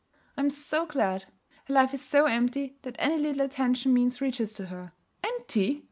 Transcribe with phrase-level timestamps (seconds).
[0.35, 1.25] 'I'm so glad!
[1.65, 4.93] Her life is so empty that any little attention means riches to her.'
[5.23, 5.79] 'Empty!'